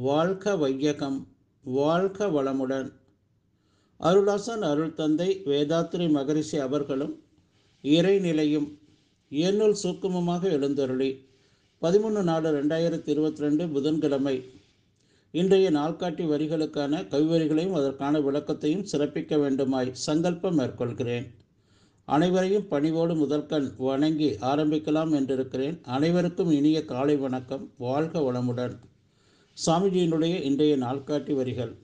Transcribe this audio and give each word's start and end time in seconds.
வாழ்க 0.00 0.56
வையகம் 0.56 1.28
வாழ்க 1.62 2.26
வளமுடன். 2.26 2.92
அருளாசன் 4.00 4.62
அருள் 4.62 4.92
தந்தை 4.92 5.42
வேதாத்ரி 5.44 6.10
மகரிஷி 6.10 6.58
அவர்களும் 6.58 7.22
இறைநிலையும் 7.82 8.78
என்னுள் 9.28 9.76
சூக்குமமாக 9.82 10.42
எழுந்தருளி. 10.42 11.28
பதிமூணு 11.82 12.22
நாலு 12.22 12.48
ரெண்டாயிரத்தி 12.58 13.08
இருபத்தி 13.08 13.40
ரெண்டு 13.40 13.68
புதன்கிழமை. 13.68 14.44
இன்றைய 15.30 15.70
நாள்காட்டி 15.70 16.26
வரிகளுக்கான 16.26 17.00
கவிவரிகளையும் 17.14 17.72
அதற்கான 17.72 18.20
விளக்கத்தையும் 18.20 18.86
சிறப்பிக்க 18.92 19.40
வேண்டுமாய் 19.40 19.94
சங்கல்பம் 19.94 20.58
மேற்கொள்கிறேன். 20.58 21.26
அனைவரையும் 22.04 22.68
பணிவோடு 22.68 23.14
முதற்கண் 23.14 23.74
வணங்கி 23.76 24.30
ஆரம்பிக்கலாம் 24.40 25.16
என்றிருக்கிறேன். 25.20 25.82
அனைவருக்கும் 25.82 26.50
இனிய 26.50 26.84
காலை 26.84 27.16
வணக்கம். 27.16 27.72
வாழ்க 27.78 28.20
வளமுடன். 28.20 28.76
சாமிஜியினுடைய 29.66 30.42
இன்றைய 30.42 30.76
நாள்காட்டி 30.76 31.34
வரிகள். 31.34 31.76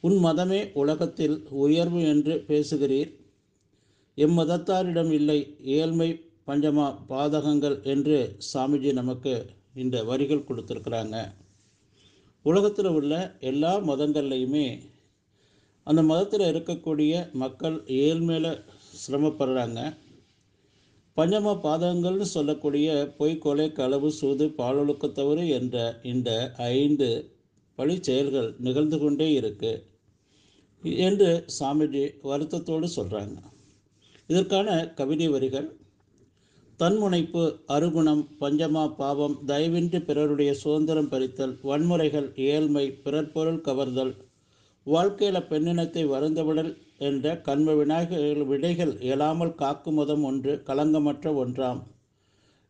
உன் 0.00 0.24
மதமே 0.24 0.70
உலகத்தில் 0.72 1.46
உயர்வு 1.50 2.02
என்று 2.02 2.44
பேசுகிறீர். 2.48 3.10
எம்மதத்தாரிடம் 4.16 5.10
இல்லை 5.12 5.56
ஏழ்மை 5.64 6.24
பஞ்சமா 6.46 6.86
பாதகங்கள் 7.08 7.82
என்று 7.82 8.36
சாமிஜி 8.54 8.92
நமக்கு 8.92 9.46
இந்த 9.74 10.04
வரிகள் 10.04 10.46
கொடுத்துருக்குறாங்க. 10.48 11.16
உலகத்தில் 12.42 12.86
உள்ள 12.86 13.36
எல்லா 13.40 13.76
மதங்கள்லையுமே 13.78 14.80
அந்த 15.82 16.02
மதத்தில் 16.02 16.46
இருக்கக்கூடிய 16.54 17.32
மக்கள் 17.32 17.76
ஏழ்மையில் 17.86 18.64
சிரமப்படுறாங்க. 19.02 19.96
பஞ்சம 21.18 21.52
பாதகங்கள்னு 21.62 22.26
சொல்லக்கூடிய 22.28 22.88
பொய் 23.16 23.32
கொலை 23.38 23.64
களவு 23.72 24.08
சூது 24.12 24.46
பாலொழுக்க 24.58 25.06
தவறு 25.12 25.44
என்ற 25.54 25.76
இந்த 26.04 26.30
ஐந்து 26.66 27.08
பழி 27.78 27.96
செயல்கள் 28.00 28.48
நிகழ்ந்து 28.58 28.98
கொண்டே 28.98 29.28
இருக்கு 29.32 29.72
என்று 31.02 31.30
சாமிஜி 31.56 32.04
வருத்தத்தோடு 32.24 32.88
சொல்கிறாங்க 32.94 33.38
இதற்கான 34.28 34.68
கவிதை 34.94 35.28
வரிகள் 35.28 35.68
தன்முனைப்பு 36.80 37.44
அருகுணம் 37.68 38.24
பஞ்சமா 38.40 38.84
பாவம் 38.96 39.36
தயவின்றி 39.46 40.00
பிறருடைய 40.02 40.50
சுதந்திரம் 40.54 41.08
பறித்தல் 41.08 41.54
வன்முறைகள் 41.62 42.28
ஏழ்மை 42.48 42.84
பிறர் 43.02 43.32
பொருள் 43.32 43.62
கவர்தல் 43.62 44.12
வாழ்க்கையில் 44.86 45.48
பெண்ணினத்தை 45.48 46.04
வருந்தவிடல் 46.08 46.72
என்ற 47.00 47.34
கண்ம 47.46 47.74
விநாயகர்கள் 47.80 48.50
விடைகள் 48.52 48.92
இயலாமல் 49.06 49.54
காக்கும் 49.54 49.98
மதம் 49.98 50.24
ஒன்று 50.30 50.52
களங்கமற்ற 50.68 51.26
ஒன்றாம். 51.42 51.80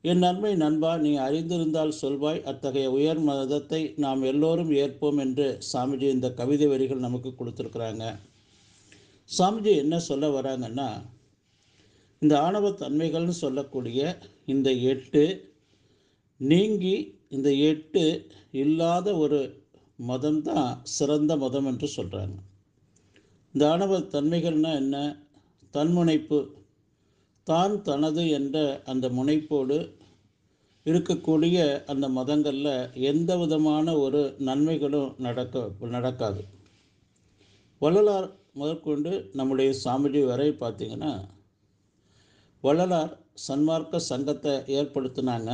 என் 0.05 0.23
நன்மை 0.25 0.51
நண்பா 0.63 0.91
நீ 1.05 1.13
அறிந்திருந்தால் 1.27 1.99
சொல்வாய் 2.01 2.41
அத்தகைய 2.51 2.89
உயர் 2.97 3.23
மதத்தை 3.29 3.81
நாம் 4.05 4.23
எல்லோரும் 4.23 4.73
ஏற்போம் 4.83 5.21
என்று 5.25 5.47
சாமிஜி 5.71 6.09
இந்த 6.17 6.29
கவிதை 6.41 6.67
வரிகள் 6.73 7.05
நமக்கு 7.07 7.31
கொடுத்துருக்குறாங்க. 7.35 8.05
சாமிஜி 9.31 9.73
என்ன 9.83 9.97
சொல்ல 10.09 10.27
வராங்கன்னா 10.39 10.89
இந்த 12.23 12.35
ஆணவ 12.47 12.71
தன்மைகள்னு 12.83 13.35
சொல்லக்கூடிய 13.45 14.01
இந்த 14.55 14.69
எட்டு 14.93 15.25
நீங்கி 16.41 16.97
இந்த 17.37 17.49
எட்டு 17.71 18.05
இல்லாத 18.63 19.09
ஒரு 19.17 19.41
மதம் 20.11 20.43
தான் 20.43 20.69
சிறந்த 20.97 21.33
மதம் 21.37 21.69
என்று 21.73 21.89
சொல்கிறாங்க 21.97 22.37
தானவ 23.61 23.93
தன்மைகள்னா 23.99 24.11
தன்மைகள்னால் 24.15 24.81
என்ன? 24.83 24.97
தன்முனைப்பு. 25.75 26.39
தான் 27.47 27.83
தனது 27.83 28.23
என்ற 28.29 28.57
அந்த 28.85 29.09
முனைப்போடு 29.09 29.79
இருக்கக்கூடிய 30.87 31.59
அந்த 31.87 32.09
மதங்களில் 32.09 32.93
எந்த 33.11 33.31
விதமான 33.37 33.97
ஒரு 33.99 34.21
நன்மைகளும் 34.39 35.15
நடக்க 35.19 35.71
நடக்காது. 35.79 36.43
வள்ளலார் 37.79 38.29
முதற்கொண்டு 38.53 39.31
நம்முடைய 39.33 39.71
சாமிஜி 39.85 40.23
வரை 40.27 40.49
பார்த்திங்கன்னா 40.51 41.13
வள்ளலார் 42.65 43.13
சன்மார்க்க 43.49 43.97
சங்கத்தை 44.11 44.53
ஏற்படுத்தினாங்க. 44.79 45.51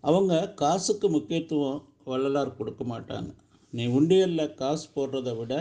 அவங்க 0.00 0.52
காசுக்கு 0.62 1.08
முக்கியத்துவம் 1.10 1.80
வள்ளலார் 2.04 2.56
கொடுக்க 2.56 2.84
மாட்டாங்க. 2.84 3.30
நீ 3.72 3.86
உண்டியலில் 3.86 4.54
காசு 4.54 4.86
போடுறத 4.94 5.36
விட 5.36 5.54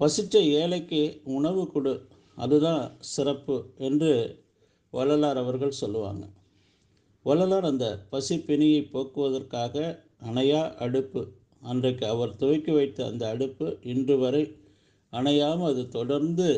பசித்த 0.00 0.38
ஏழைக்கு 0.60 1.20
உணவு 1.24 1.62
கொடு 1.72 1.92
அதுதான் 2.36 2.84
சிறப்பு 2.98 3.56
என்று 3.78 4.12
வள்ளலார் 4.90 5.36
அவர்கள் 5.36 5.80
சொல்லுவாங்க. 5.80 6.22
வள்ளலார் 7.26 7.64
அந்த 7.64 7.86
பசி 8.10 8.36
பிணியை 8.38 8.82
போக்குவதற்காக 8.82 10.04
அணையா 10.30 10.62
அடுப்பு 10.76 11.22
அன்றைக்கு 11.62 12.06
அவர் 12.06 12.36
துவக்கி 12.36 12.72
வைத்த 12.72 13.06
அந்த 13.06 13.28
அடுப்பு 13.28 13.66
இன்று 13.82 14.18
வரை 14.18 14.42
அணையாமல் 15.12 15.70
அது 15.72 15.88
தொடர்ந்து 15.88 16.48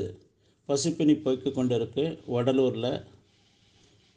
பசிப்பினி 0.68 1.14
போய்க்கு 1.24 1.50
கொண்டிருக்கு 1.58 2.04
வடலூரில். 2.26 3.04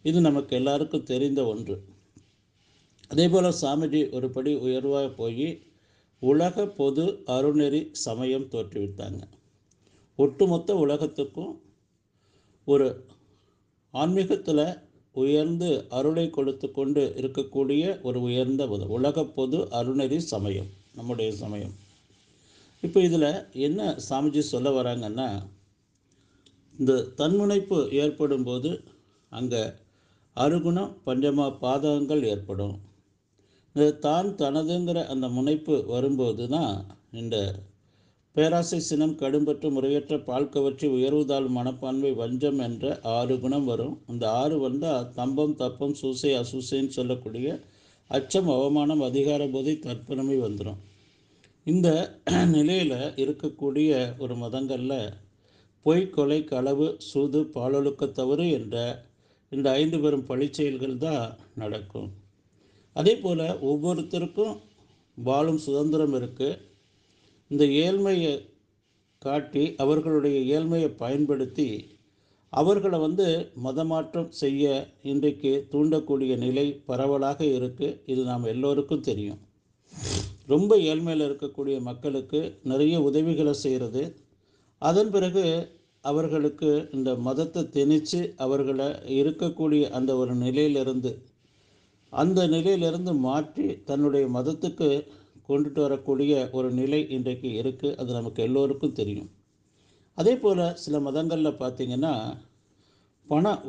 இது 0.06 0.22
நமக்கு 0.22 0.56
எல்லாருக்கும் 0.56 1.04
தெரிந்த 1.04 1.46
ஒன்று. 1.46 1.76
அதே 3.08 3.28
போல் 3.28 3.58
சாமிஜி 3.62 4.02
ஒரு 4.12 4.30
படி 4.30 4.54
உயர்வாக 4.56 5.08
போய் 5.10 5.48
உலக 6.30 6.66
பொது 6.80 7.06
அருணெறி 7.36 7.82
சமயம் 8.06 8.50
தோற்றுவித்தாங்க. 8.54 9.22
ஒட்டுமொத்த 10.20 10.76
உலகத்துக்கும் 10.84 11.54
ஒரு 12.68 12.88
ஆன்மீகத்தில் 13.94 14.68
உயர்ந்து 15.16 15.70
அருளை 15.98 16.26
கொடுத்து 16.38 16.68
கொண்டு 16.78 17.02
இருக்கக்கூடிய 17.22 17.84
ஒரு 18.08 18.20
உயர்ந்த 18.28 18.64
உலக 18.98 19.26
பொது 19.38 19.60
அருணெறி 19.80 20.18
சமயம் 20.34 20.70
நம்முடைய 20.98 21.30
சமயம். 21.44 21.76
இப்போ 22.84 23.00
இதில் 23.08 23.30
என்ன 23.68 23.82
சாமிஜி 24.08 24.42
சொல்ல 24.54 24.70
வராங்கன்னா 24.80 25.30
இந்த 26.80 26.94
தன்முனைப்பு 27.20 27.78
ஏற்படும் 28.04 28.46
போது 28.50 28.72
அங்கே 29.32 29.62
அருகுணம் 30.38 30.92
பஞ்சமா 31.06 31.46
பாதகங்கள் 31.64 32.24
ஏற்படும். 32.34 32.76
இந்த 33.76 33.86
தான் 34.00 34.28
தனதுங்கிற 34.40 35.00
அந்த 35.14 35.28
முனைப்பு 35.28 35.78
வரும்போது 35.88 36.44
தான் 36.48 36.76
இந்த 37.12 37.38
பேராசை 38.36 38.80
சினம் 38.80 39.16
கடும்பற்ற 39.22 39.70
முறையற்ற 39.72 40.16
பால் 40.20 40.50
கவர்ச்சி 40.50 40.86
உயர்வுதாள் 40.88 41.48
மனப்பான்மை 41.48 42.12
வஞ்சம் 42.14 42.60
என்ற 42.60 42.86
ஆறு 43.16 43.36
குணம் 43.40 43.66
வரும். 43.66 43.96
அந்த 44.08 44.24
ஆறு 44.32 44.56
வந்தால் 44.60 45.10
தம்பம் 45.14 45.56
தப்பம் 45.56 45.94
சூசை 45.94 46.32
அசூசைன்னு 46.40 46.96
சொல்லக்கூடிய 47.00 47.50
அச்சம் 48.10 48.50
அவமானம் 48.50 49.02
அதிகார 49.02 49.44
போதை 49.48 49.76
தற்பெருமை 49.80 50.38
வந்துடும் 50.40 50.82
இந்த 51.68 51.88
நிலையில் 52.56 52.98
இருக்கக்கூடிய 53.24 53.92
ஒரு 54.18 54.36
மதங்களில் 54.36 55.00
பொய் 55.86 56.10
கொலை 56.10 56.44
களவு 56.44 56.88
சூது 57.10 57.42
பாலொழுக்க 57.56 58.06
தவறு 58.12 58.46
என்ற 58.52 58.76
இந்த 59.52 59.68
ஐந்து 59.72 60.00
பெரும் 60.00 60.28
பழிச்செயல்கள் 60.30 60.98
தான் 60.98 61.26
நடக்கும். 61.56 62.10
அதே 62.96 63.14
போல் 63.16 63.46
ஒவ்வொருத்தருக்கும் 63.62 64.54
வாழும் 65.18 65.58
சுதந்திரம் 65.58 66.14
இருக்குது 66.14 66.60
இந்த 67.48 67.66
ஏழ்மையை 67.66 68.34
காட்டி 69.22 69.76
அவர்களுடைய 69.76 70.60
ஏழ்மையை 70.60 70.90
பயன்படுத்தி 70.96 71.68
அவர்களை 72.50 72.98
வந்து 73.00 73.52
மதமாற்றம் 73.64 74.30
செய்ய 74.30 74.66
இன்றைக்கு 75.02 75.68
தூண்டக்கூடிய 75.72 76.38
நிலை 76.38 76.66
பரவலாக 76.86 77.44
இருக்குது 77.46 77.98
இது 78.06 78.22
நாம் 78.24 78.44
எல்லோருக்கும் 78.44 79.02
தெரியும். 79.02 79.40
ரொம்ப 80.48 80.78
ஏழ்மையில் 80.78 81.26
இருக்கக்கூடிய 81.28 81.82
மக்களுக்கு 81.82 82.60
நிறைய 82.64 83.02
உதவிகளை 83.02 83.54
செய்கிறது 83.54 84.04
அதன் 84.82 85.10
பிறகு 85.10 85.46
அவர்களுக்கு 86.02 86.90
இந்த 86.92 87.16
மதத்தை 87.16 87.64
திணித்து 87.70 88.20
அவர்களை 88.36 88.88
இருக்கக்கூடிய 89.22 89.84
அந்த 89.90 90.12
ஒரு 90.16 90.36
நிலையிலிருந்து 90.36 91.12
அந்த 92.14 92.40
நிலையிலிருந்து 92.48 93.14
மாற்றி 93.28 93.68
தன்னுடைய 93.90 94.26
மதத்துக்கு 94.36 94.90
கொண்டுட்டு 95.50 95.82
வரக்கூடிய 95.86 96.34
ஒரு 96.58 96.70
நிலை 96.80 97.00
இன்றைக்கு 97.16 97.50
இருக்குது 97.62 97.96
அது 98.02 98.12
நமக்கு 98.18 98.40
எல்லோருக்கும் 98.48 98.98
தெரியும். 99.00 99.32
அதே 100.18 100.34
போல் 100.44 100.64
சில 100.84 101.00
மதங்களில் 101.08 101.60
பார்த்திங்கன்னா 101.62 102.14
பணம் 103.28 103.64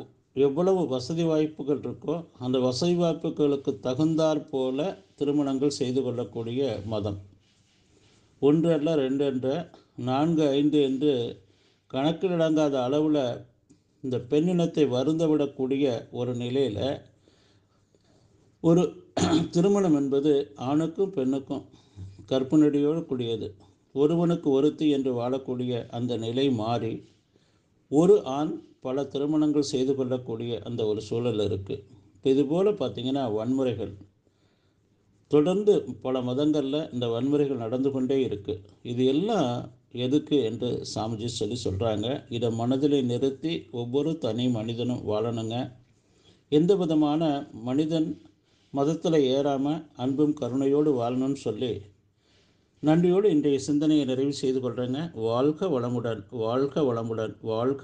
எவ்வளவு 0.45 0.81
வசதி 0.93 1.23
வாய்ப்புகள் 1.29 1.81
இருக்கோ 1.85 2.15
அந்த 2.45 2.57
வசதி 2.65 2.95
வாய்ப்புகளுக்கு 3.01 3.71
தகுந்தாற் 3.87 4.41
போல 4.51 4.79
திருமணங்கள் 5.19 5.77
செய்து 5.79 6.01
கொள்ளக்கூடிய 6.05 6.61
மதம். 6.93 7.19
ஒன்று 8.41 8.69
அல்ல 8.77 8.89
ரெண்டு 9.03 9.23
என்ற 9.31 9.47
நான்கு 10.09 10.43
ஐந்து 10.57 10.79
என்று 10.89 11.13
கணக்கிலடங்காத 11.91 12.75
அளவில் 12.87 13.23
இந்த 14.03 14.17
பெண்ணினத்தை 14.31 14.83
வருந்தவிடக்கூடிய 14.95 15.85
ஒரு 16.19 16.33
நிலையில் 16.43 16.83
ஒரு 18.67 18.83
திருமணம் 19.55 19.95
என்பது 19.99 20.31
ஆணுக்கும் 20.67 21.13
பெண்ணுக்கும் 21.15 21.63
கற்பனடியோடு 22.29 23.01
கூடியது. 23.09 23.47
ஒருவனுக்கு 23.95 24.47
ஒருத்தி 24.57 24.87
என்று 24.95 25.11
வாழக்கூடிய 25.19 25.71
அந்த 25.97 26.13
நிலை 26.23 26.45
மாறி 26.61 26.91
ஒரு 27.91 28.15
ஆண் 28.37 28.53
பல 28.85 29.03
திருமணங்கள் 29.13 29.71
செய்து 29.71 29.93
கொள்ளக்கூடிய 29.95 30.59
அந்த 30.67 30.81
ஒரு 30.91 31.01
சூழல் 31.07 31.43
இருக்குது 31.47 31.83
இப்போ 32.15 32.27
இதுபோல் 32.35 32.69
பார்த்திங்கன்னா 32.81 33.23
வன்முறைகள். 33.37 33.93
தொடர்ந்து 35.31 35.73
பல 36.05 36.15
மதங்களில் 36.29 36.81
இந்த 36.95 37.05
வன்முறைகள் 37.13 37.63
நடந்து 37.65 37.89
கொண்டே 37.95 38.17
இருக்குது 38.27 38.61
இது 38.91 39.05
எல்லாம் 39.13 39.49
எதுக்கு 40.05 40.37
என்று 40.49 40.69
சாமிஜி 40.93 41.29
சொல்லி 41.39 41.57
சொல்கிறாங்க 41.65 42.07
இதை 42.37 42.49
மனதில் 42.61 42.97
நிறுத்தி 43.11 43.53
ஒவ்வொரு 43.81 44.11
தனி 44.25 44.45
மனிதனும் 44.57 45.03
வாழணுங்க. 45.11 45.57
எந்த 46.51 46.71
விதமான 46.81 47.21
மனிதன் 47.67 48.09
மதத்தில் 48.73 49.19
ஏறாமல் 49.29 49.83
அன்பும் 49.95 50.33
கருணையோடு 50.39 50.91
வாழணும்னு 50.93 51.39
சொல்லி 51.39 51.73
நன்றியோடு 52.83 53.27
இன்றைய 53.29 53.59
சிந்தனையை 53.59 54.03
நிறைவு 54.05 54.33
செய்து 54.33 54.59
கொள்கிறேங்க 54.59 54.99
வாழ்க 55.19 55.69
வளமுடன் 55.69 56.21
வாழ்க 56.37 56.83
வளமுடன் 56.83 57.33
வாழ்க 57.41 57.83